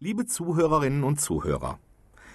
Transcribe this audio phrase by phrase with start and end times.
[0.00, 1.80] Liebe Zuhörerinnen und Zuhörer,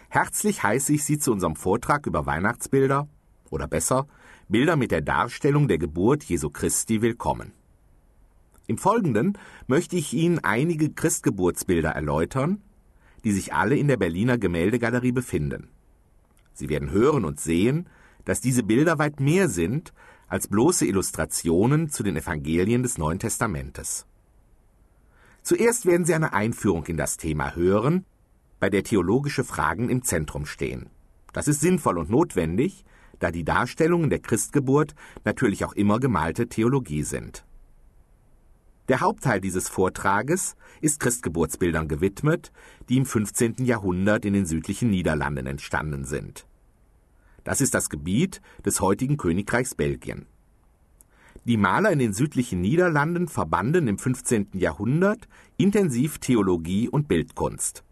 [0.10, 3.08] herzlich heiße ich Sie zu unserem Vortrag über Weihnachtsbilder
[3.52, 4.06] oder besser
[4.50, 7.54] Bilder mit der Darstellung der Geburt Jesu Christi willkommen.
[8.68, 12.62] Im Folgenden möchte ich Ihnen einige Christgeburtsbilder erläutern,
[13.24, 15.70] die sich alle in der Berliner Gemäldegalerie befinden.
[16.54, 17.88] Sie werden hören und sehen,
[18.26, 19.94] dass diese Bilder weit mehr sind
[20.28, 24.06] als bloße Illustrationen zu den Evangelien des Neuen Testamentes.
[25.44, 28.06] Zuerst werden Sie eine Einführung in das Thema hören,
[28.62, 30.90] bei der theologische Fragen im Zentrum stehen.
[31.34, 32.86] Das ist sinnvoll und notwendig,
[33.20, 34.96] da die Darstellungen der Christgeburt
[35.26, 37.46] natürlich auch immer gemalte Theologie sind.
[38.88, 42.54] Der Hauptteil dieses Vortrages ist Christgeburtsbildern gewidmet,
[42.88, 43.56] die im 15.
[43.66, 46.48] Jahrhundert in den südlichen Niederlanden entstanden sind.
[47.44, 50.26] Das ist das Gebiet des heutigen Königreichs Belgien.
[51.46, 54.52] Die Maler in den südlichen Niederlanden verbanden im 15.
[54.54, 57.84] Jahrhundert intensiv Theologie und Bildkunst.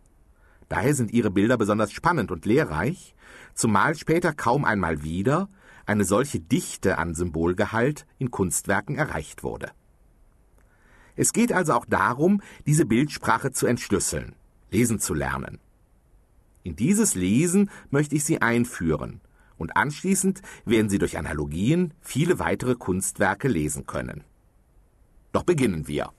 [0.70, 3.14] Daher sind ihre Bilder besonders spannend und lehrreich,
[3.54, 5.50] zumal später kaum einmal wieder
[5.86, 9.72] eine solche Dichte an Symbolgehalt in Kunstwerken erreicht wurde.
[11.18, 14.34] Es geht also auch darum, diese Bildsprache zu entschlüsseln,
[14.70, 15.60] lesen zu lernen.
[16.64, 19.20] In dieses Lesen möchte ich Sie einführen
[19.62, 24.24] und anschließend werden Sie durch Analogien viele weitere Kunstwerke lesen können.
[25.32, 26.12] Doch beginnen wir.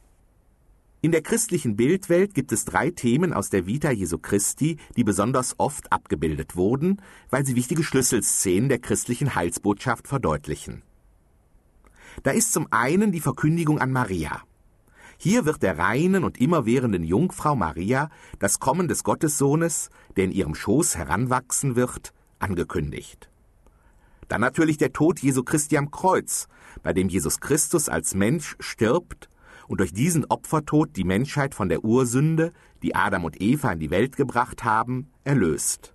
[1.05, 5.59] In der christlichen Bildwelt gibt es drei Themen aus der Vita Jesu Christi, die besonders
[5.59, 10.83] oft abgebildet wurden, weil sie wichtige Schlüsselszenen der christlichen Heilsbotschaft verdeutlichen.
[12.23, 14.43] Da ist zum einen die Verkündigung an Maria.
[15.19, 20.55] Hier wird der reinen und immerwährenden Jungfrau Maria das Kommen des Gottessohnes, der in ihrem
[20.55, 23.32] Schoß heranwachsen wird, angekündigt.
[24.33, 26.49] Dann natürlich der Tod Jesu Christi am Kreuz,
[26.83, 29.29] bei dem Jesus Christus als Mensch stirbt
[29.69, 33.91] und durch diesen Opfertod die Menschheit von der Ursünde, die Adam und Eva in die
[33.91, 35.93] Welt gebracht haben, erlöst.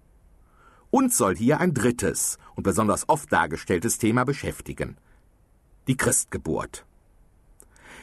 [0.92, 4.98] Uns soll hier ein drittes und besonders oft dargestelltes Thema beschäftigen.
[5.88, 6.86] Die Christgeburt.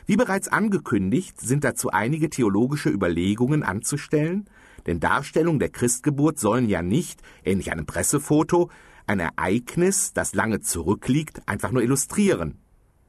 [0.07, 4.51] Wie bereits angekündigt, sind dazu einige theologische Überlegungen anzustellen,
[4.87, 8.69] denn Darstellungen der Christgeburt sollen ja nicht, ähnlich einem Pressefoto,
[9.07, 12.59] ein Ereignis, das lange zurückliegt, einfach nur illustrieren.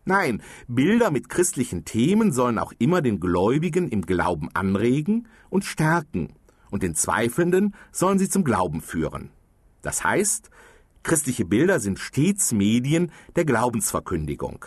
[0.05, 6.33] Nein, Bilder mit christlichen Themen sollen auch immer den Gläubigen im Glauben anregen und stärken,
[6.69, 9.31] und den Zweifelnden sollen sie zum Glauben führen.
[9.81, 10.51] Das heißt,
[11.01, 14.65] christliche Bilder sind stets Medien der Glaubensverkündigung.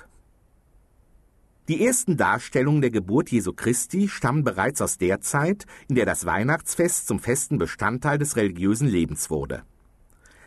[1.68, 6.24] Die ersten Darstellungen der Geburt Jesu Christi stammen bereits aus der Zeit, in der das
[6.24, 9.64] Weihnachtsfest zum festen Bestandteil des religiösen Lebens wurde.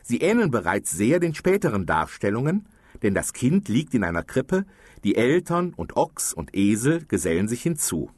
[0.03, 2.65] Sie ähneln bereits sehr den späteren Darstellungen,
[3.03, 4.65] denn das Kind liegt in einer Krippe,
[5.03, 8.11] die Eltern und Ochs und Esel gesellen sich hinzu.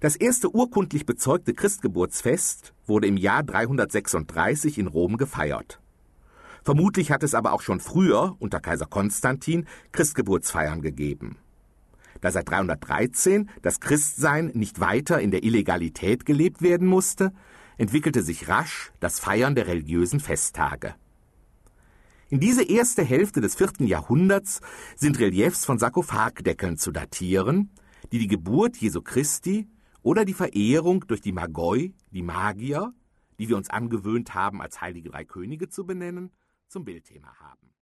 [0.00, 5.80] Das erste urkundlich bezeugte Christgeburtsfest wurde im Jahr 336 in Rom gefeiert.
[6.62, 11.36] Vermutlich hat es aber auch schon früher, unter Kaiser Konstantin, Christgeburtsfeiern gegeben.
[12.20, 17.32] Da seit 313 das Christsein nicht weiter in der Illegalität gelebt werden musste,
[17.76, 20.94] entwickelte sich rasch das Feiern der religiösen Festtage.
[22.30, 24.60] In diese erste Hälfte des vierten Jahrhunderts
[24.96, 27.70] sind Reliefs von Sarkophagdeckeln zu datieren,
[28.12, 29.68] die die Geburt Jesu Christi
[30.02, 32.92] oder die Verehrung durch die Magoi, die Magier,
[33.38, 36.30] die wir uns angewöhnt haben, als heilige drei Könige zu benennen,
[36.68, 37.73] zum Bildthema haben.